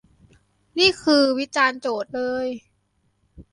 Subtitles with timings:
[0.77, 2.47] นี่คือวิจารณ์โจทย์เลย